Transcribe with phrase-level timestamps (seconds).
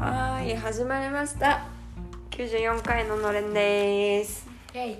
[0.00, 1.66] はい始まりました。
[2.30, 4.46] 94回ののれんです。
[4.72, 4.92] イェイ。
[4.92, 4.98] よ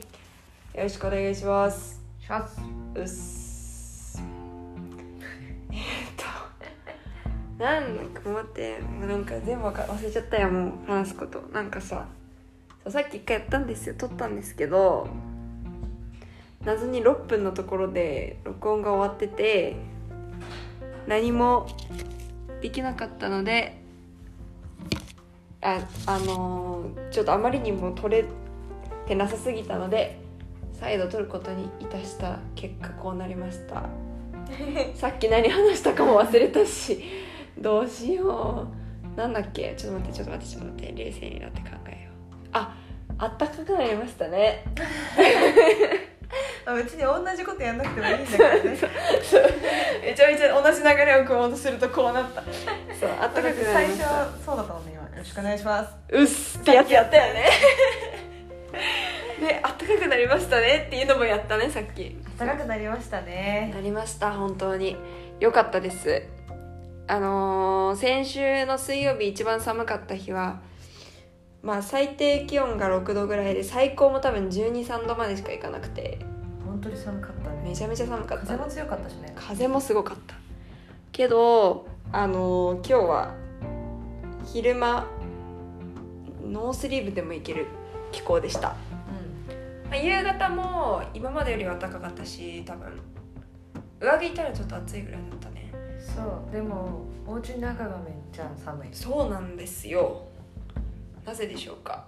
[0.83, 2.01] ろしくお願いします。
[2.21, 2.61] します。
[2.97, 4.21] うっす。
[5.71, 5.79] えっ
[6.17, 11.43] となんか待ってなんか全部忘れちゃったよもう話すこと。
[11.53, 12.09] なんかさ
[12.89, 13.95] さっき一回やったんですよ。
[13.97, 15.07] 撮ったんですけど
[16.65, 19.77] 謎に6分のところで録音が終わってて
[21.07, 21.69] 何も
[22.61, 23.87] できなかったので
[25.61, 28.25] ああのーちょっとあまりにも撮れ
[29.07, 30.19] てなさすぎたので
[30.73, 33.83] 再度撮ることにいたした結果こうなりました。
[34.95, 37.03] さっき何話したかも忘れたし
[37.59, 38.67] どうしよ
[39.17, 39.19] う。
[39.19, 39.75] なんだっけ？
[39.77, 41.05] ちょっと待ってちょっと待ってちょっと待って。
[41.05, 42.49] 冷静になって考えよう。
[42.53, 42.75] あ
[43.19, 44.65] あったかくなりましたね。
[46.67, 48.61] あ別に同じことやんなくてもいいんだけどね。
[50.05, 52.43] めちゃめちゃ同じ流れを組もうとするとこうなった。
[52.43, 54.07] そうあったかくな最りました。
[54.09, 55.91] 初そうだったもんね今よろしくお願いします。
[56.11, 57.51] うっすってやつやったよね。
[59.41, 62.17] であったかくなりましたねっていうのもやったねさっき。
[62.39, 63.73] 暖かくなりましたね。
[63.75, 64.97] なりました本当に。
[65.41, 66.23] 良かったです。
[67.09, 70.61] あのー先週の水曜日一番寒かった日は
[71.63, 76.21] まあ最低気温が6度ぐらいで最高も多分1 2 3度までしかいかなくて。
[76.65, 77.63] 本当に寒かったね。
[77.65, 78.47] めちゃめちゃ寒かった。
[78.47, 79.33] 風も強かったしね。
[79.35, 80.37] 風もすごかった。
[81.11, 83.48] けどあのー今日は
[84.53, 85.07] 昼間
[86.43, 87.67] ノースリーブでもいける
[88.13, 88.77] 気候でした、ま
[89.93, 92.91] あ、夕方も今までよりは暖かかったし多分
[94.01, 95.71] 上着いたらちょっと暑いぐらいだったね。
[95.73, 98.89] うんそうでもお家の中がめっちゃ寒い。
[98.93, 100.23] そうなんですよ。
[101.27, 102.07] なぜでしょうか。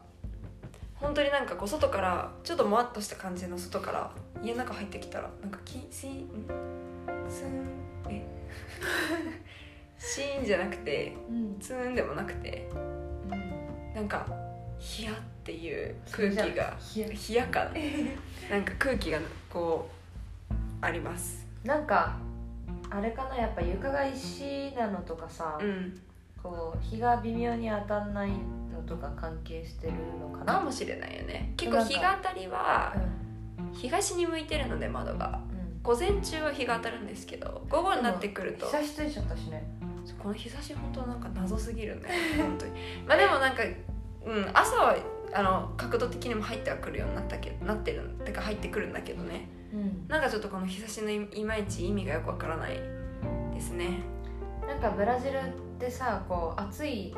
[0.95, 4.11] 本当になんかこう外からちょっともわっとした感じの外から
[4.43, 6.27] 家の中入ってきたらなんかキシーン
[7.29, 7.69] スーン
[8.09, 8.27] え？
[10.01, 11.59] シーンじゃなくてうん。
[11.61, 12.69] ツーンでもなくて
[13.95, 14.27] なんか
[14.79, 17.71] ヒヤっていう空気が冷や冷やか
[18.51, 18.57] な。
[18.59, 19.19] んか空気が
[19.51, 19.91] こ
[20.51, 21.47] うあります。
[21.65, 22.17] なんか
[22.91, 26.01] あれかなやっぱ床が石なのとかさ、うん。
[26.43, 30.55] こう日が微妙に当たんないのとか関係してるのかな。
[30.55, 31.53] かもしれないよね。
[31.59, 35.29] 結構日が当たりはう東に向いてるので窓が。
[35.29, 35.83] んうん。
[35.83, 39.63] 午前中は日が当たるんですけど午後になってくると日差しついちゃったしね
[40.19, 42.09] この日差し本当なんか謎すぎるね。
[42.37, 42.73] 本当に。
[43.07, 43.63] まあでもなんか、
[44.25, 44.97] うん、朝は
[45.33, 49.49] あの角度的にも入ってはくるようになったけどなってるてか入ってくるんだけどね。
[49.73, 50.07] うん。
[50.09, 52.75] なんかちょっとこの日差しのいいまいち意味がよくわからない
[53.55, 54.01] ですね。
[54.67, 55.41] なんかブラジルっ
[55.79, 57.15] てさこう暑い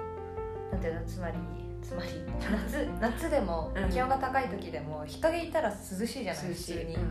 [0.71, 1.07] なんていうの？
[1.07, 1.35] つまり
[1.83, 2.09] つまり
[2.41, 3.91] 夏夏でもうん。
[3.91, 6.45] 気温が高い時でも日陰いたら涼しいじゃない？
[6.45, 6.95] 普通に。
[6.95, 7.03] うん。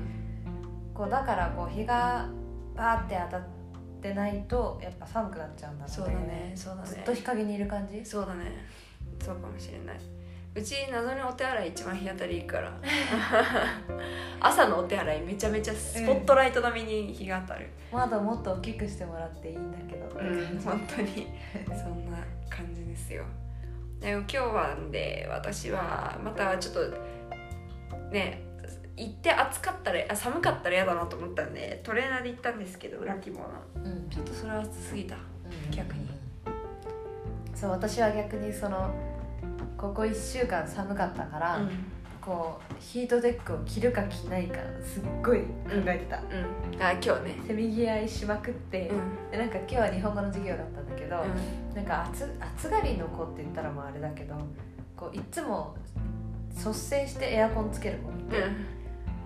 [0.94, 2.28] こうだからこう日が
[2.76, 3.61] バーって当たって
[4.14, 6.88] ないとやっぱ寒くなっちゃうんだろそうだねそうだね。
[6.88, 8.04] ずっと日陰にいる感じ？
[8.06, 8.66] そうだね。
[9.24, 9.98] そうかもしれない。
[10.54, 12.74] うち謎にお手洗い一番日当たりいいから。
[14.42, 21.28] 朝のお手洗いめちゃめちゃスポットライト並みに日が当たる、窓もっと大きくしてもらっていいんだけど、うん、本当に。
[21.68, 22.18] そんな
[22.50, 23.24] 感じですよ。
[24.00, 26.82] でも今日はんで私はまたちょっと
[28.10, 28.44] ね
[29.02, 33.48] 行って暑かったらあ寒かったら嫌だなと思ったんでトレーナーで行ったんですけど裏希望の。
[33.84, 34.10] うん。
[34.10, 35.18] ちょっとそれは暑すぎた。
[35.72, 36.08] 逆に。
[37.56, 38.94] そう私は逆にその
[39.76, 41.70] ここ1週間寒かったから、うん。
[42.22, 45.46] こうヒートテックを着るか着ないかすっごい考
[45.88, 46.82] えてた、うん。
[46.82, 47.42] あ今日ね。
[47.48, 49.32] せめぎ合いしまくって、うん。
[49.32, 54.36] でなんか今日は日本語の授業だったんだけど、うなんか暑暑がりの子って言ったらまああれだけど
[54.96, 55.76] こういつも
[56.56, 58.30] 率先してエアコンつける子ん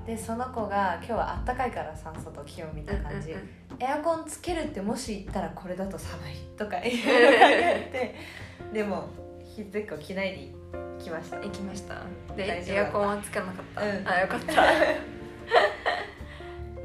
[0.06, 3.34] でその子が今日はあったかいからさ外気温見た感じ、
[3.80, 8.16] エアコンつけるってもし言ったらこれだと寒いとかいろいろ考えて
[8.72, 9.10] でも
[9.56, 10.52] ヒートテックを着ないで
[11.00, 11.38] 来ました。
[11.38, 11.96] 行きました。
[11.96, 11.98] う
[12.34, 13.88] んでエアコンはつかなかった、うん。
[14.08, 14.54] あよかった。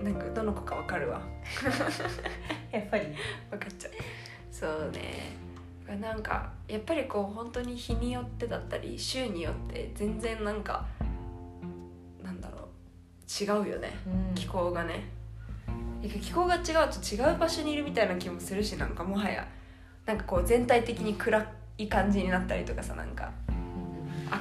[0.02, 1.20] なんかどの子かわかるわ。
[2.72, 3.14] やっぱり。
[3.50, 3.92] 分かっちゃう。
[4.50, 5.36] そうね。
[6.00, 10.99] なんかやっぱりこう本当に日によってだったり週によって全然なんかなん
[13.30, 13.96] 違うよね。
[14.34, 15.08] 気候がね。
[16.02, 19.46] 気候が違うと違う場所にいるみたいな気もするしなんかもはや。
[20.06, 21.46] なんかこう全体的に暗
[21.78, 23.30] い感じになったりとかさなんか。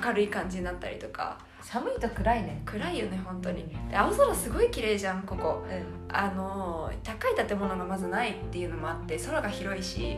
[0.04, 1.38] 明るい感じになったりとか。
[1.62, 2.62] 寒いと暗いね。
[2.66, 3.68] 暗いよね本当に。
[3.90, 5.64] で青空すごい綺麗じゃんここ。
[5.70, 6.16] うん。
[6.16, 10.18] あの高い建物がまずないっていうのもあって空が広いし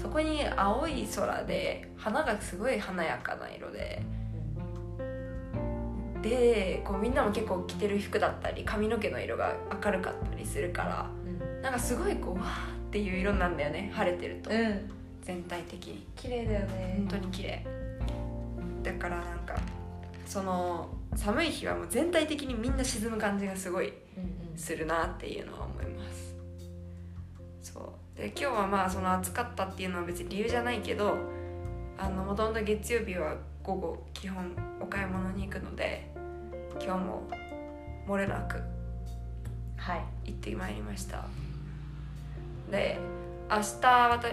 [0.00, 4.02] そこに青い空で花がすごい華やかな色で
[6.22, 9.54] でこうみんなも結構着てる服だったり髪の毛の色が
[9.84, 11.10] 明るかったりするから
[11.62, 14.50] なんかすごいこうわーっていう色なんだよね晴れてると。
[14.50, 14.90] うん。
[15.22, 16.06] 全体的に。
[16.16, 16.94] 綺麗だよね。
[16.98, 17.64] 本当に綺麗。
[18.82, 19.54] だからなんか
[20.26, 24.58] その寒い日はもう全体的にみんな沈む感じがすごいうんうん。
[24.58, 26.34] するなっていうのは思います。
[27.62, 28.18] そう。
[28.18, 31.16] で今日はまあその暑かったっていうのは別に理由じゃないけど
[31.96, 36.11] あのもともと月曜日は午後基本お買い物に行くので
[36.80, 37.22] 今日も
[38.06, 38.60] 漏れなく
[39.76, 40.04] はい。
[40.24, 41.24] 行ってまいりました。
[42.70, 42.98] で
[43.50, 43.86] 明日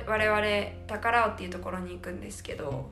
[0.07, 2.89] 我々宝尾っていうところに行くんですけど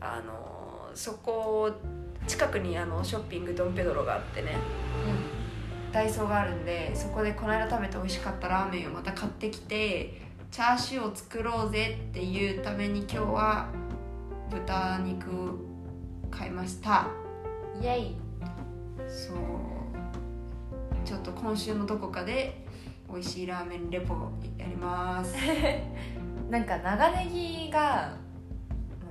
[0.00, 1.70] あのそこ
[2.26, 4.56] 近くにあのショッピングドンペドロがあってね。
[5.92, 10.20] ダイソーがあるんでそこでこの間食べて美味しかったラーメンをまた買ってきて
[10.50, 13.68] チャーシューを作ろうぜっていうために今日は
[14.50, 15.58] 豚肉
[16.30, 17.08] 買いました
[17.82, 18.16] イエイ。
[19.08, 19.36] そう。
[21.04, 22.64] ちょっと今週のどこかで
[23.10, 24.14] 美味しいラーメンレポ
[24.58, 25.34] やります。
[26.50, 28.12] なんか長ネギが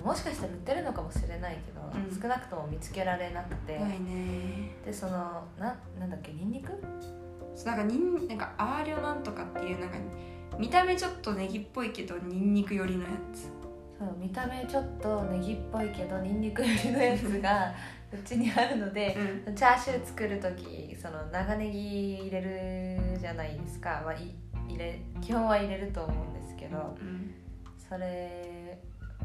[0.04, 2.22] もしかしたら売ってるのかもしれないけど、うん。
[2.22, 4.72] 少なくとも見つけられなくて、ないね。
[4.86, 6.72] でそのななんだっけニンニク？
[7.56, 9.98] そうなんかにんなんかアーリョなんとかっていうなんか
[10.58, 13.52] 見た目ちょっとネギっぽいけどニンニク寄りのやつ。
[14.00, 17.74] そう見た目ちょっとネギっぽいけどニンニク寄りのやつが
[18.12, 19.16] うちにあるので
[19.48, 19.56] うん。
[19.56, 24.34] チャーシュー作る時その長ネギ入れるじゃないですか、まあ、い
[24.68, 27.34] 入れ基本は入れると思うんですけどうん。
[27.78, 28.80] それ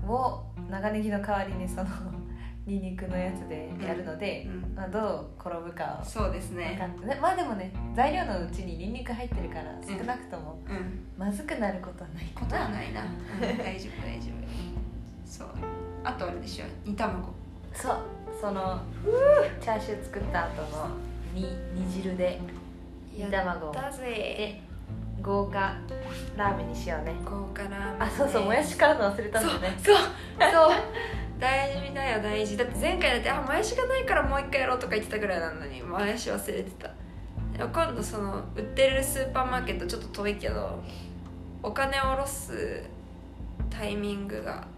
[0.06, 1.86] を長ネギの代わりにその
[2.66, 4.74] ニンニクのやつでやるので、うん。
[4.74, 11.06] まあ、どう転ぶかをそうです分ねかってねまあでもね材料のうちにニンニク入ってるからん少なくともうん。
[11.18, 13.06] まずくなることはないかことはないな、う
[13.54, 15.26] ん大丈夫大丈夫。
[15.26, 15.48] そう。
[16.04, 17.32] あとあれでしょ煮卵。
[17.74, 17.96] そう
[18.44, 18.78] その
[19.58, 20.90] チャーシュー作った後の
[21.34, 22.38] 煮煮汁で
[23.16, 23.72] 煮卵を。
[24.02, 24.60] で
[25.22, 25.74] 豪華
[26.36, 27.14] ラーメンにしようね。
[27.24, 28.04] 豪華ラーメンね。
[28.04, 29.78] あそうそうもやし買うの忘れたんだよね。
[29.82, 30.04] そうそう
[31.40, 32.58] 大事だよ大事。
[32.58, 36.90] だって前回だってあもやしがないからもう一回やろうとか言ってたぐらいなのにもやし忘れてた。
[37.58, 40.82] 今度その売ってるスーパーマーケットちょっと遠いけど
[41.62, 42.82] お金を下ろす
[43.70, 44.73] タイミングがうん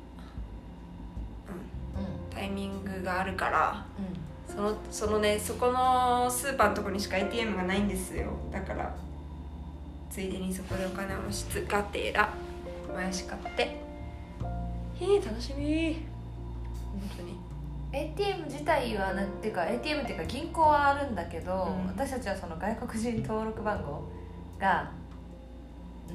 [2.37, 4.55] タイミングがあるからうん。
[4.55, 8.31] そのそのねそこのスーパーのとこにしか ATM がないんですよ。
[8.53, 8.95] だから
[10.11, 12.33] ついでにそこでお金をしつがてら
[12.93, 13.63] もやし買って。
[13.63, 13.79] へ
[15.01, 15.97] え楽しみ。
[16.93, 17.37] 本当に。
[17.93, 21.87] ATM 自体はなんていうか ATM っていうか銀行はあるんだけど、うん。
[21.89, 24.03] 私たちはその外国人登録番号
[24.61, 24.91] が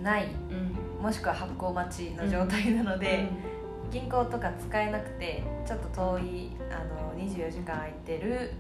[0.01, 0.27] ない。
[0.50, 1.03] うん。
[1.03, 3.27] もしくは発行待ちの状態なので、
[3.92, 8.54] 銀行とか使えなくてちょっと遠いあの24時間空いてる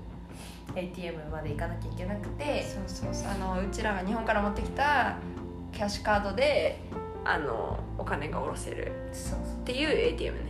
[0.75, 3.31] ATM まで行かなきゃいけなくてそうそうそう。
[3.31, 5.17] あのうちらが日本から持ってきた
[5.71, 6.79] キャッシュカードで
[7.23, 8.91] あのお金が下ろせる。
[9.61, 10.41] っていう ATM ね、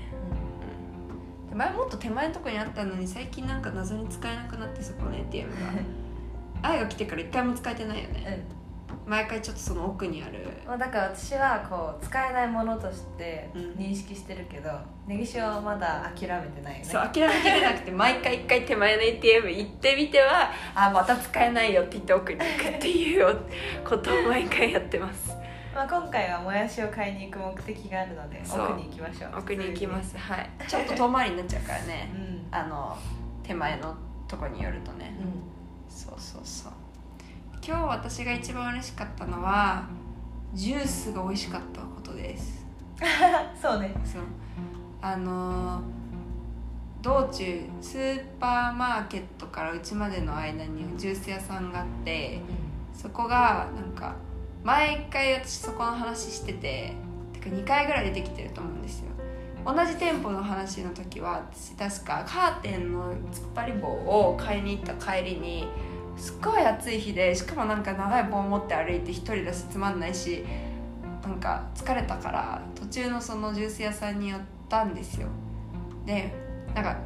[1.43, 5.57] うん、で前もっと手前のとこにあったのに最近なんか謎に使えなくなってそこの ATM が。
[6.63, 8.43] 愛が来てから一回も使えてないよね。
[8.55, 8.60] うん
[9.05, 10.47] 毎回ちょっとその奥にある。
[10.65, 13.61] まあ、だから私はこう使えないものとしてうん。
[13.73, 14.69] 認識してるけど、
[15.07, 16.83] ネギ塩はまだ諦めてないよね。
[16.83, 23.37] そう諦めきれなくて毎回一回手前の ATM 行ってみてはあまた使えないよって言って奥に行くっていう
[23.83, 25.31] ことを毎回やってます。
[25.73, 29.39] まあ、今回はもやしを買いに行く目的があるので奥に行きましょう。
[29.39, 30.17] 奥に行きます。
[30.17, 30.49] はい。
[30.67, 32.11] ちょっと遠回りになっちゃうからね。
[32.13, 32.97] うん、あの
[33.43, 33.95] 手前の
[34.27, 35.15] とこによるとね。
[35.19, 35.43] うん、
[35.89, 36.73] そうそうそう
[37.63, 39.87] 今日私が一番嬉しかったのは
[40.53, 42.65] ジュースが美味しかったことです。
[43.61, 43.93] そうね。
[44.03, 44.21] そう。
[45.01, 46.01] あのー
[47.01, 52.39] 道中スーパーマーケットからうちまでの間にジュース屋さんがあって
[52.93, 54.15] そこがなんか
[54.63, 56.93] 毎回私そこの話してて
[57.33, 59.05] てか2回ぐらい出てきてると思うんですよ。
[59.65, 65.67] 同じ店舗の話の時は私確かカーテンの突っ張り棒を買いに行った帰りに
[66.17, 70.45] すっごい暑い日でしかもなんか長い棒を持って歩いて一人だしつまんないし
[71.23, 74.39] なんか疲れたから途中のそのジュース屋さんに寄っ
[74.69, 75.27] たんですよ。
[76.05, 76.33] で
[76.73, 76.97] なんか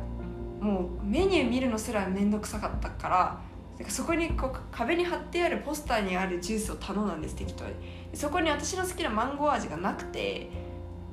[0.59, 3.41] もうメニュー見るのすら面倒くさかったから
[3.89, 7.73] そこにこう壁に貼ってあるポスターにあるジュースを頼んだんです適当に。
[8.13, 10.49] そこに私の好きなマンゴー味がなくて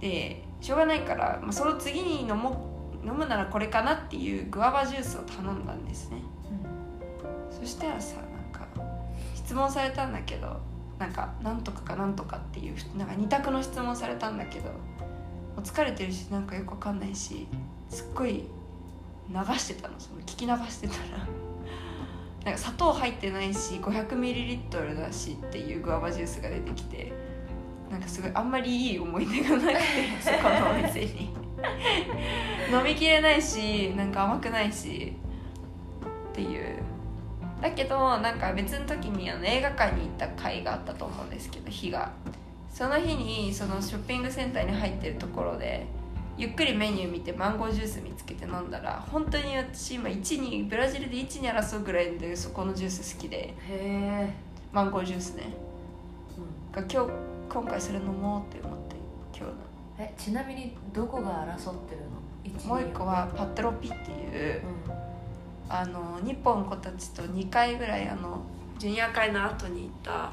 [0.01, 2.71] でしょうがないから、まあ、その次に飲も
[3.05, 6.23] 飲むならこれかなっていうグアバジュースを頼んだんですね。
[7.61, 8.67] そしたらさなんか
[9.35, 10.61] 質問されたんだけど
[10.99, 14.71] なんかなんとかかなんとかっていうなんか二択の質問されたんだけど
[15.63, 17.47] 疲れてるしなんかよくわかんないし
[17.89, 18.45] すっごい
[19.29, 21.27] 流してたのその聞き流してたら。
[22.45, 27.13] なんか砂糖入ってないし 500ml だしっていうグアバジュースが出てきて
[27.89, 29.79] なんかすごいあんまりいい思い出がなくて
[30.21, 31.43] そこのお店に。
[32.73, 35.13] 飲みきれないしなんか甘くないし
[36.33, 36.72] っていう
[37.63, 42.11] だけどなんか別の時にあの映画館に行った回があったと思うんですけど日が。
[42.73, 45.87] その日にそのショッピングセンターに入ってるところで
[46.39, 53.37] ゆっくりメニュー見てマンゴージュース見つけて飲んだら本当に私今1にブラジルで1に争うぐらいでそこのジュース好きで。
[53.37, 54.33] へえ、
[54.73, 55.53] マンゴージュースね。
[56.73, 57.11] が今日
[57.51, 58.97] 今回それ飲もうって思って
[59.39, 59.53] 今日
[59.99, 62.01] えちなみにどこが争ってる
[62.57, 62.67] の？
[62.67, 64.93] もう一個はパトロピっていうう
[65.69, 68.43] あの日本子たちと2回ぐらいあの
[68.79, 70.33] ジュニア会の後に行った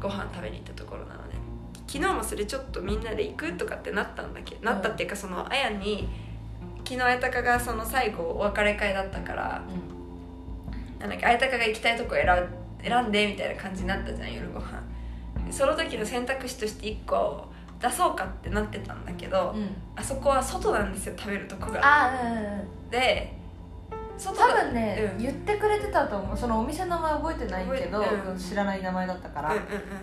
[0.00, 1.34] ご飯食べに行ったところなので
[1.86, 6.08] 昨日もそれちょっとみんなで行くとかってなったんだけど、なったっていうかそのあやに
[6.84, 12.48] 昨日あやたかがその最後お別れ会だったからうなんだっけあやたかが行きたいとこ選う
[12.82, 14.82] 選んでみたいな感じになったじゃん夜ご飯。
[15.46, 17.46] でその時の選択肢として1個
[17.80, 19.68] 出そうかってなってたんだけど、んうん。
[19.96, 21.80] あそこは外なんですよ食べるとこが。
[22.90, 23.39] で外
[24.28, 25.22] 多だ分ね、うん。
[25.22, 26.36] 言ってくれてたと思う。
[26.36, 28.04] そのお店の名前覚えてないけど、
[28.38, 29.54] 知らない名前だったから、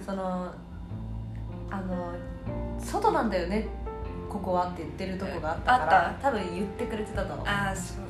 [0.05, 0.51] その
[1.69, 2.13] あの
[2.79, 3.67] 外なんだよね
[4.29, 7.45] ここはって言ってるとこがあったから多分言ってくれてたと思う。
[7.47, 8.07] ああそう。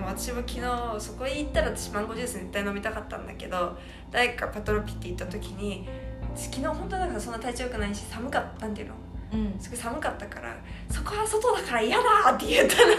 [0.00, 0.60] 私も昨日
[0.98, 3.78] そこへ行ったら私マンゴージュース絶対飲みたかったんだけど
[4.10, 5.88] 誰かパトロピって行った時に
[6.34, 8.94] 私昨日本当だからそんな体調良くないし寒かったなんていうの
[9.32, 9.58] うん。
[9.58, 10.54] すごい寒かったから
[10.90, 12.90] そこは外だから嫌だって言ったの。
[12.90, 12.96] だ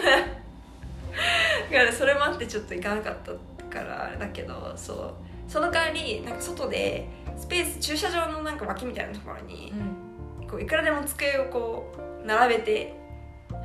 [1.69, 3.31] からそれもあってちょっと行かなかった
[3.67, 5.13] からあれだけどそう
[5.47, 7.07] その代わりなんか外で
[7.37, 9.73] スペース駐車場のなんか脇みたいなところに
[10.49, 11.93] こういくらでも机をこ
[12.23, 12.93] う並べて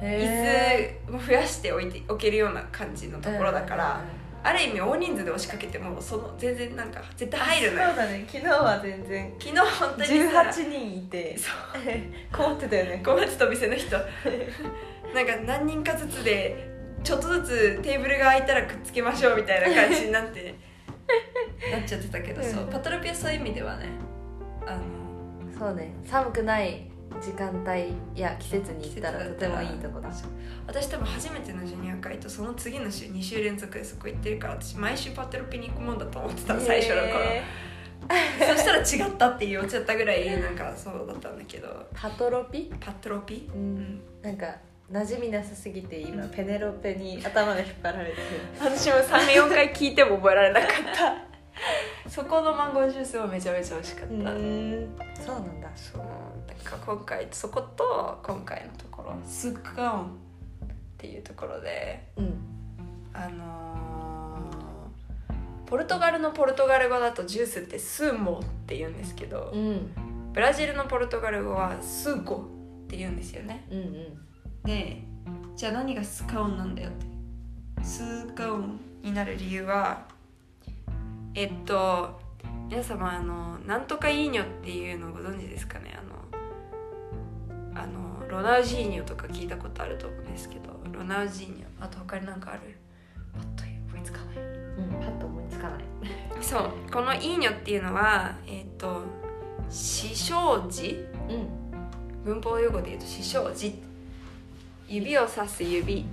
[0.01, 4.05] へ椅子を増やして置いて置けるような感じのところだから、
[4.45, 7.89] ある意味大人数で押しかけてもその全然なんか絶対入るのよ。
[7.89, 8.25] そうだね。
[8.27, 11.55] 昨日は全然昨日本当にさ18人いてそう。
[12.37, 13.03] 困ってたよね。
[13.05, 13.97] ごめんちょっとお店の人。
[13.97, 14.03] な
[15.23, 16.72] んか何人かずつで
[17.03, 20.55] ちょっとずつテーブルが空いたらくっつけましょうみたいな感じになって
[21.71, 23.87] なっちゃってたけど、そううんパトロピはそういう意味ではね
[24.67, 25.93] あのそうね。
[26.05, 26.91] 寒くない
[27.21, 30.09] 時間帯や季節に行ったらとてもいいとこだ。
[30.67, 37.43] 私多分初めてのジュニア会とその次の週2週連続でそこ行ってるから私毎週パトロピに行くもんだと思ってた最初の頃、へ
[38.39, 41.69] そしたら違ったって言っちゃったぐらいなんかそうだったんだけど。
[41.69, 42.73] ーパトロピ？
[42.81, 43.49] パトロピ？
[43.55, 44.01] ううんん。
[44.23, 44.47] なんか
[44.91, 48.23] 馴染みなさすぎて今ペネロペに頭が引っ張られてる。
[48.59, 51.33] 私も34回聞いても覚えられなかった。
[52.09, 54.19] そこのマンゴージュースもめちゃめちゃ美味しかった、ん。
[54.19, 55.71] そうなんだ。
[55.77, 56.03] そう。
[56.03, 59.17] なんか今回そこと今回のところ。
[59.25, 60.07] スッカオンっ
[60.99, 62.35] ていうところでうん。
[63.13, 63.83] あのー
[65.67, 69.91] ポルトガルのポルトガル語だとジュースってスーモって言うんですけどうん。
[70.35, 72.45] ブラジルのポルトガル語はスーゴ
[72.85, 73.67] って言うんですよね。
[73.71, 74.32] うんうん
[74.65, 75.03] で
[75.57, 77.07] じゃあ何がスカオンなんだよって。
[77.85, 80.07] スカオンになる理由は
[81.35, 82.21] えっと
[82.69, 85.97] 皆様あのなんとかイーニョっていうのをご存知ですかね？
[85.99, 92.77] あのあのロナウジーニョとか聞いたことあると思うんですけどロナウジーニョあと他に何かある？
[93.33, 94.37] パッと思いつかない。
[94.37, 94.41] う
[94.83, 95.83] んパッと思いつかない。
[96.41, 99.03] そうこのイーニョっていうのはえっと
[99.69, 101.49] 死生児うん。
[102.25, 103.83] 文法用語で言うと死生児
[104.89, 106.07] 指を指す指。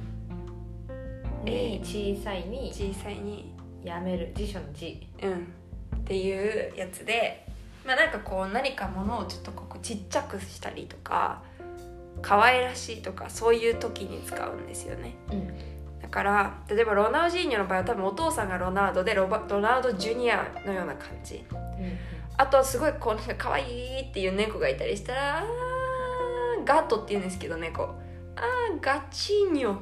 [1.44, 2.72] に小さいに。
[2.74, 3.56] 小さいに。
[3.84, 5.08] やめる辞書の字。
[5.22, 5.54] うん。
[5.98, 7.46] っていうやつで。
[7.86, 11.42] まあなんかこう何かものをちょっとここちっちゃくしたりとか
[12.22, 15.16] 可愛らしいとかそういう時に使うんですよね。
[15.32, 15.48] うん。
[16.02, 21.44] だから例えばロナウジーニョの場合は多分お父さんがロナウドでロバロナウドジュニアのような感じ。
[22.38, 25.44] あとすごいこうなんか可愛いっていう猫がいたりしたら
[26.66, 27.96] ガトって言うんですけど猫
[28.40, 29.78] あーガチーニョっ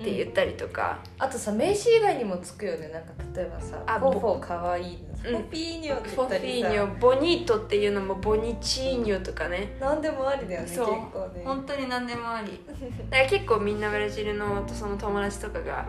[0.00, 2.88] て言ったりとか、あとさ名詞以外にもつくよね。
[2.88, 5.42] なんか例えばさあポフォかわいいうん。
[5.44, 6.68] ポピーニョってフォ言ったりさ。
[6.68, 9.76] フィーニョボニートっていうのもボニチーニョとかね。
[9.80, 10.86] 何でもありだよね結そう。
[11.12, 11.42] 構ね。
[11.44, 12.60] 本当に何でもあり。
[13.10, 15.86] だから結構みんなブラジルのその友達とかが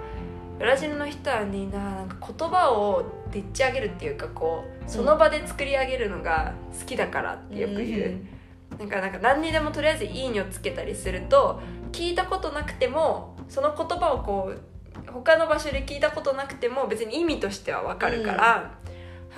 [0.58, 8.20] ブラジルの人はねななんか言葉をでっち上げるっていうかこうその場で作り上げるのが好きだからってよく言
[8.72, 18.80] う、なんかなんか何にでもとりあえず「いいに」をつけたりすると聞いたことなくてもその言葉をこう他の場所で聞いたことなくても別に意味としては分かるから、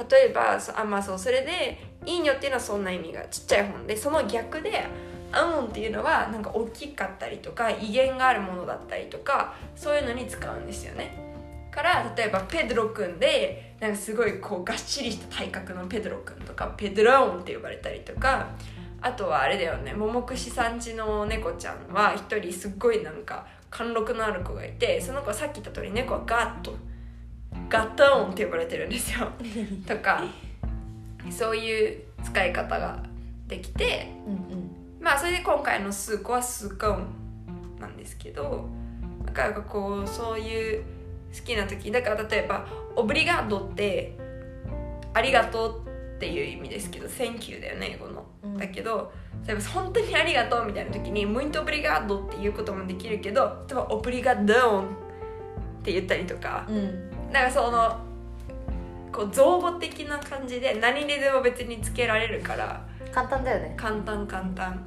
[0.09, 4.85] 例えばあまあそうそれで「いいにょ」っていうのはそんな意味がちっちゃい本でその逆で
[5.31, 11.31] 「アモン」っていうのはなんか大きかったりとか威厳があるものだったりとかそういうのに使うんですよね。
[11.71, 18.49] から例えばペドロ君でなんかすごいこうがっしりした体格のペドロ君とかペドローンって呼ばれたりとか
[19.01, 26.75] あとはあれだよね桃串さんちの猫ちゃんは一人すっごいなんか貫禄のある子がいてその子はさっき言った通り猫はガッと
[27.67, 29.27] ガットーンって呼ばれてるんですよ。
[29.87, 30.23] とか
[31.29, 33.03] そういう使い方が
[33.47, 34.71] できてうんうん。
[34.99, 38.69] まあそれで今回のスーコはスーコーンなんですけど
[39.25, 40.83] だからこうそういう
[41.33, 44.15] 好きな時だから例えば「オブリガード」って
[45.13, 48.20] 「ありがとう」っていう意味ですけど「Thank you」だよね英語の。
[48.43, 49.11] うんだけど
[49.45, 54.87] 例えば本当にありがとうみたいな時に「ムイントオブリガード」っていうこともできるけど例えば「オブリガドーン」っ
[55.83, 57.11] て言ったりとかうん。
[57.31, 57.97] なんかその
[59.11, 63.73] こう造語的な感じで何にでも別につけられるから簡単だよね。
[63.77, 64.85] 簡単簡単。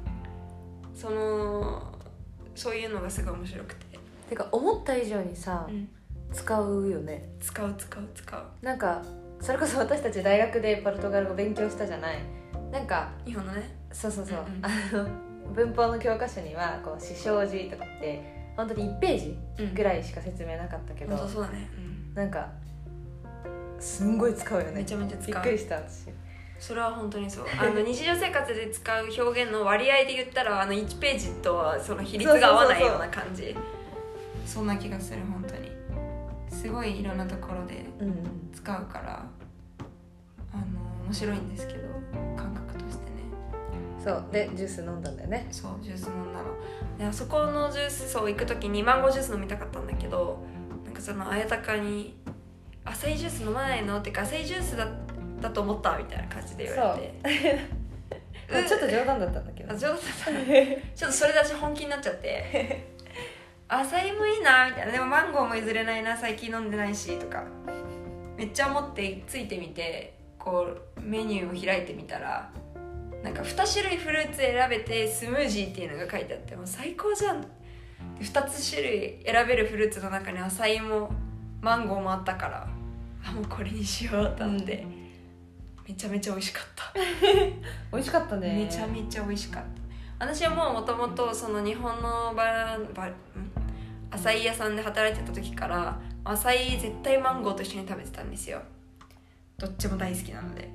[0.93, 1.81] その
[2.55, 5.67] そういうのがすごい面白くて、てか思った以上にさ
[6.31, 7.29] 使うよね。
[7.39, 8.65] 使う使う使う。
[8.65, 9.03] なんか
[9.41, 12.17] それこそ私たち大学でポルトガル語勉強したじゃない
[12.75, 13.73] なんか日本のね。
[13.93, 14.65] そうそうそう、うんうん。
[14.65, 18.21] あの文法の教科書にはこう「死傷字」とかって
[18.57, 19.37] 本当に1ページ
[19.73, 22.13] ぐらいしか説明なかったけど、本当そうだね、うん。
[22.13, 22.49] なんか
[23.79, 24.81] すんごい使うよね。
[24.81, 25.33] めちゃめちゃ使う。
[25.35, 26.09] びっくりした私。
[26.59, 27.45] それは本当にそう。
[27.57, 33.55] あの 日常生活で使う表現の割合で言ったらあの1ページとはその比率が合わないような感じ。
[34.45, 35.71] そんな気がする本当に。
[36.49, 38.51] すごいいろんなところでうんうん。
[38.53, 39.25] 使うから
[40.51, 41.95] あの面白いんですけど
[44.05, 45.47] そうでジュース飲んだんだよね。
[45.49, 46.45] そうジュース飲んだの。
[46.99, 50.43] であそこのジュースそう行く時にマンゴージュース飲みたかったんだけど
[50.85, 52.15] なんかその綾鷹に
[52.85, 54.87] 「浅いジュース飲まないの?」ってか浅いジュースだ
[55.41, 57.59] だと思ったみたいな感じで言われて。
[58.53, 59.73] まあちょっと冗談だったんだけど。
[59.73, 60.31] あ冗談だった。
[60.95, 62.85] ちょっとそれだし本気になっちゃって
[63.67, 64.91] 浅いもいいなみたいな。
[64.91, 67.43] でもマンゴーも譲れないな最近飲んでないしとか。
[68.37, 72.51] めっちゃ思ってついてみてこうメニューを開いてみたら
[73.25, 77.41] なんか2種類フルーツ選べてスムージーっていうのが書いてあってもう最高じゃん。
[77.41, 77.47] で
[78.21, 81.09] 2つ種類選べるフルーツの中にアサイも
[81.59, 82.67] マンゴーもあったから
[83.27, 84.85] あもうこれにしようと思って、
[85.87, 86.93] めちゃめちゃ美味しかった。
[87.91, 88.65] 美味しかったね。
[88.65, 89.63] めちゃめちゃ美味しかっ
[90.19, 90.25] た。
[90.27, 93.15] 私はもうもともとその日本のババん？
[94.11, 98.61] アサイ屋さんで働いてた時からアサイ絶対マンゴーと一緒に食べてたんですよ。
[99.57, 100.69] どっちも大好きなので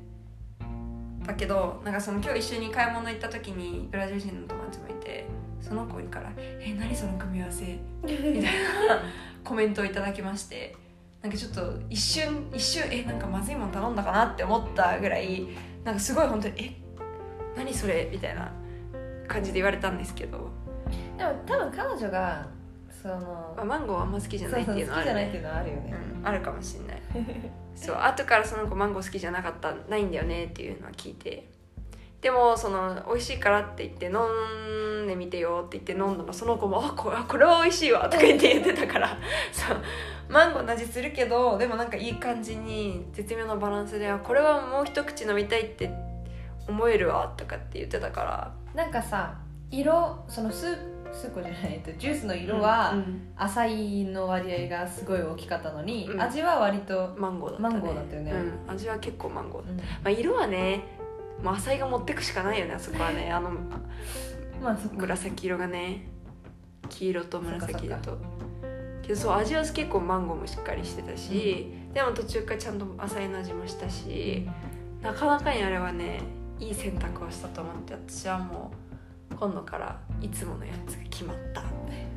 [1.26, 5.26] だけどなんかその今日一緒に買い物行った時にブラジル人の友達もいて
[5.60, 7.64] その子から「え何その組み合わせ?」
[8.02, 8.50] みたいな
[9.44, 10.74] コメントをいただきまして
[11.22, 14.24] なんかちょっと一瞬一瞬えなんかまずいもの頼んだかな？
[14.24, 15.46] って思ったぐらい
[15.84, 16.74] なんかすごい本当に「え
[17.56, 18.50] 何それ?」みたいな
[19.28, 20.50] 感じで言われたんですけど、
[21.16, 22.48] でも多分彼女が
[22.90, 26.89] そのまあ、マンゴーあんま好きじゃないっていうのはある、好きじゃないっていうのはあるよね、うん、あるかもしれない
[27.74, 31.48] そう後からその子マンゴー好きじゃなかったないんだよねっていうのは聞いて。
[32.20, 39.08] でもその美味しいからって言って飲んでみてよって言って飲んだらその子も「あこれこれは美味しいわ」とか言って言ってたから。
[39.52, 39.78] そう。
[40.28, 45.90] マンゴーの味するけどでもなんかいい感じに絶妙なバランスでこれはもう一口飲みたいって
[46.68, 48.52] 思えるわとかって言ってたから。
[48.74, 49.34] なんかさ
[49.70, 50.76] 色そのス
[51.12, 56.20] スープじゃないとジュースの色は、うん浅いの割合がすごい大きかったのに、うん。
[56.20, 57.70] 味は割と、マンゴーだったね。
[57.70, 58.32] マンゴーだったよね。
[58.32, 59.78] うん、味は結構マンゴーだうん。
[59.78, 61.00] まあ、色はね
[61.42, 63.30] もう浅いが持ってくしかないよねあそこはね。
[63.30, 63.50] あの
[64.62, 66.06] まあ紫色がね
[66.88, 68.18] 黄色と紫だそと
[69.02, 74.46] けどそう味は結構マンゴーもしっかりしてたし、でも途中からちゃんと浅いの味もしたし
[75.00, 76.20] なかなかにあれはね
[76.58, 78.96] いい選択をしたと思って私はもう
[79.40, 81.62] 今度からいつものやつが決まった。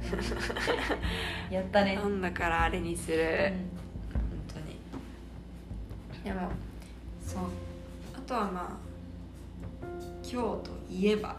[1.50, 3.24] やったね、なんだからあれにする、うん。
[3.24, 3.54] 本
[4.56, 4.78] 当に。
[6.26, 6.50] でも
[7.26, 7.44] そう。
[8.14, 8.94] あとはまあ
[10.22, 11.38] 今日といえば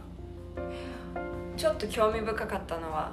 [1.54, 3.12] ちょっと興味深かったのは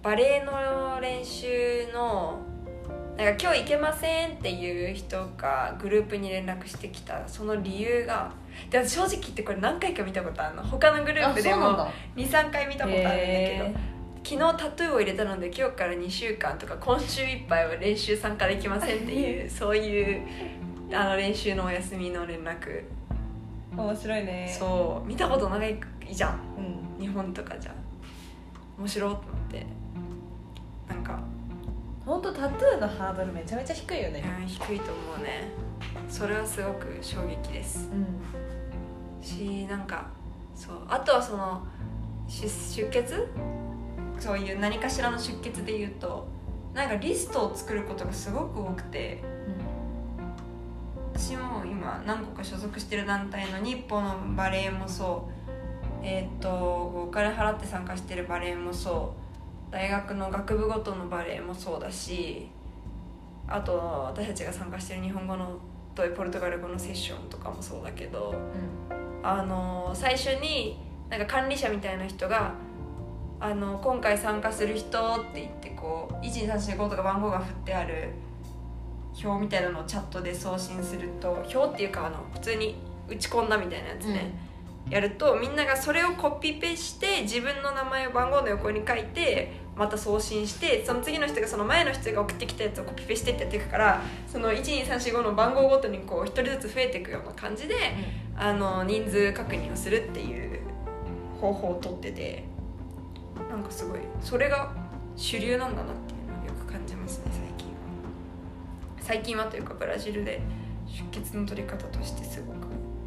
[0.00, 2.38] バレエの練習の
[3.16, 7.26] なんか今日行けませんっていう人がグループに連絡してきた。
[7.26, 8.32] その理由が
[8.70, 10.62] で私正直言ってこれ何回か見たことあるの。
[10.62, 11.92] 他のグループでもあそうなんだ。
[12.16, 13.74] 23回見たことあるんだけどへ
[14.22, 20.22] 昨日タトゥーを入れたので今日から2週間とか今週いっぱいは練習参加できませんっていうそういう
[20.92, 22.84] あの練習のお休みの連絡。
[23.74, 24.56] ー面白いね。
[24.58, 25.08] そう。
[25.08, 25.78] 見たことない
[26.10, 26.40] じゃん。
[26.98, 27.00] うん。
[27.00, 27.74] 日本とかじゃ。
[28.78, 29.66] 面白いと思って。
[30.88, 31.20] なんか、
[32.04, 34.24] 本当タトゥーのハードルめちゃめちゃ低いよね。
[34.40, 35.69] うん、低いと思うね
[36.10, 37.88] それはすごく衝撃です。
[37.92, 39.24] うん。
[39.24, 40.08] しなんか
[40.54, 41.66] そうあとはその
[42.28, 43.28] 出出血？
[44.18, 46.26] そういう何かしらの出血で言うと
[46.74, 49.22] なんかリストを作ることがすごく多くて
[51.14, 55.32] 私も今何個か所属してる団体の日本のバレエもそう。
[56.02, 59.20] えっ、とお金払って参加してるバレエもそう。
[59.72, 62.48] 大学の学部ごとのバレエもそうだし
[63.46, 65.58] あと私たちが参加してる日本語の
[65.94, 68.34] とポルトガル語のセッションとかもそうだけど
[69.22, 72.54] あの最初になんか管理者みたいな人が
[73.40, 74.98] あの今回参加する人
[75.30, 78.10] って言ってこう12345とか番号が振ってある
[79.22, 82.76] 表みたいなのをチャットで送信すると表っていうかあの普通に
[83.08, 84.32] 打ち込んだみたいなやつね、
[84.88, 97.74] やるとみんながそれをコピペして自分の名前を番号の横に書いてまた送信してその次の人がその前の人が送ってきたやつをコピペしてってやっていくからその12345の番号ごとにこう1人ずつ増えていくような感じで
[98.36, 100.60] あの人数確認をするっていう
[101.40, 102.44] 方法をとってて
[103.48, 104.70] なんかすごいそれが
[105.16, 107.74] 主流なんだなっていうのをよく感じますね最近は。
[109.00, 110.42] 最近はというかブラジルで
[110.86, 112.56] 出血の取り方としてすごく。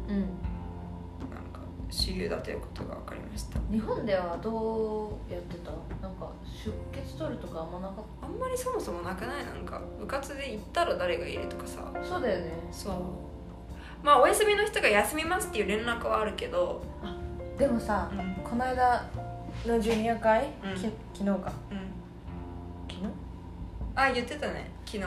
[0.08, 0.43] うん
[2.04, 5.70] 主流だということが分かりました日本ではどうやってた？
[6.06, 9.46] なんか出血取るとかあんまなかっあんまりそもそもなくない？
[9.46, 11.90] なんか部活で行ったら誰がいるとかさ。
[11.94, 12.52] たそうだよね。
[12.70, 12.94] そう。
[14.02, 16.82] まあお休みの人が休みますっていう連絡はあるけど。
[17.58, 18.34] でもさうん。
[18.44, 19.08] この間
[19.66, 20.74] のジュニア会、うん。
[20.74, 21.52] き昨日か。
[21.70, 21.78] うん。
[22.86, 23.06] 昨日？
[23.96, 24.70] あ言ってたね。
[24.84, 25.04] 昨日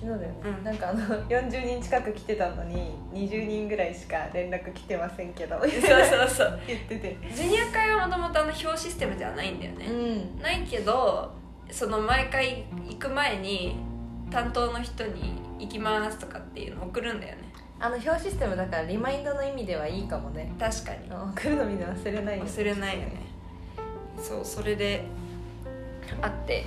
[0.00, 0.64] 昨日だよね、うん。
[0.64, 5.60] なんかあの 40人近く来てたのに20人ぐらいしか連絡来てませんけど。
[5.60, 6.60] そうそうそう。
[6.66, 7.16] 言ってて。
[7.34, 10.40] ジュニア会はもともとあの表システムではないんだよね、ん。
[10.40, 11.32] ないけど
[11.70, 13.76] その毎回行く前に
[14.30, 17.50] 担当の人に「行きます」とかっていうのを送るんだよね。
[17.78, 20.50] あの表システムだからリマインドの意味ではいいかもね。
[20.58, 21.10] 確かに。
[21.10, 23.12] 送るのみんな忘れないよ忘れないよね。
[24.18, 25.04] そうそれで
[26.20, 26.64] あって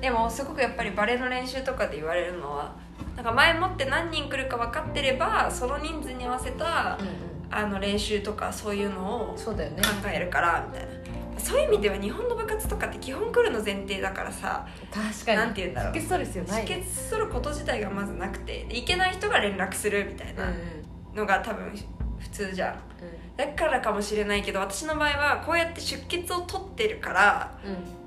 [0.00, 2.74] でもすごくやっぱりバレエの練習とかで言われるのは
[3.16, 7.14] なんか前もって何人来るか分かってればその人数に合わせたうんうん。
[7.52, 9.82] あの練習とかそういうのをそうだよね。
[9.82, 10.90] 考えるからみたいな。
[11.36, 15.36] そういう意味では日本の部活とかって基本来るの前提だからさ確かに。
[15.38, 15.94] なんて言うんだろう。
[15.94, 20.46] 出血取る必要ない出血すること自体がまずなくてで行けない人が連絡するみたいうんうん。
[21.16, 21.72] なのが多分
[22.20, 22.74] 普通じゃん。
[22.74, 22.76] う
[23.36, 27.99] だからかもしれないけど私の場合はこうやって出血を取ってるからん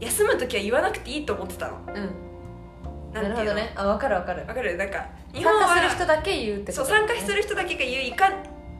[0.00, 1.78] 休む時は言わなくていいと思ってたの。
[1.86, 1.94] うん。
[1.94, 2.10] うん
[3.12, 3.72] なるほどね。
[3.74, 4.46] あ分かる分かる。
[4.46, 4.76] わかる？
[4.76, 8.30] なんか日本参は加する人だけ言うってこそうとだよね参加する人だけが言ういか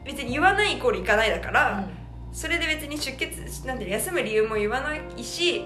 [0.05, 1.85] 別に言わないイコール行かないだから、うん。
[2.31, 5.65] それで別に出血なんていうの休む理由も言わないし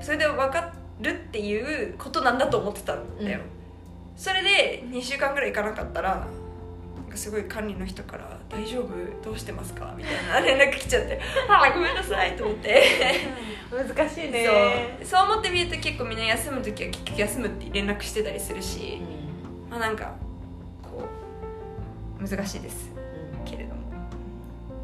[0.00, 3.44] それで分かるっていうことなんだと思ってたんだよ、うん。
[4.16, 6.28] それで2週間ぐらい行かなかったらなん
[7.14, 8.88] かすごい管理の人から「大丈夫？
[9.24, 12.82] どうしてますか?」みたいな連絡来ちゃって「ああごめんなさい」と思って。
[13.74, 14.46] 難しいね。
[15.00, 15.20] そう。
[15.20, 19.00] そう思ってみると結構みんな休む時は結局休むって連絡してたりするし、
[19.68, 20.12] まあなんか
[20.80, 21.02] こ
[22.20, 22.92] う難しいです。
[23.44, 23.80] けれども。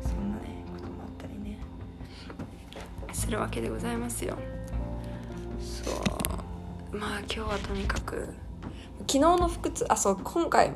[0.03, 1.59] そんなねこともあったりね。
[3.13, 4.37] するわけでございますよ。
[5.61, 5.91] そ
[6.93, 6.97] う。
[6.97, 8.35] まあ今日はとにかく
[9.01, 10.73] 昨日の腹痛あそう今回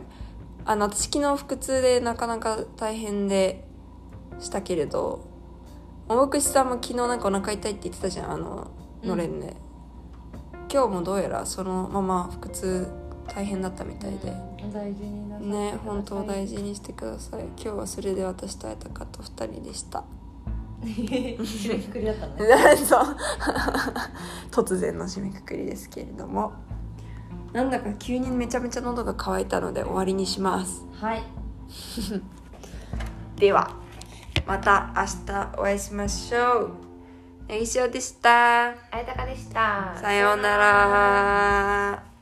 [0.66, 3.64] あの私昨日腹痛でなかなか大変で
[4.40, 5.28] したけれど
[6.08, 8.70] おもくしさんも昨日なんかお腹痛いって言ってたじゃんあの
[9.02, 9.54] うんのれんで、
[10.72, 12.88] 今日もどうやらそのまま腹痛
[13.26, 17.42] 大変だったみたいで、うん大事になさね本当大事にしてください。
[17.42, 20.04] 今日はそれで私と会えたかと2人でした。
[20.84, 22.44] 締めくくりだったのね
[24.50, 26.52] 突然の締めくくりですけれども
[27.54, 30.84] なんだか急にめちゃめちゃ喉が渇いたので終わりにします。
[31.00, 31.22] はい。
[33.38, 33.70] では
[34.44, 36.70] また明日お会いしましょう。
[37.46, 38.70] ネギ塩でした。
[38.70, 39.94] あやたかでした。
[39.96, 42.13] さようなら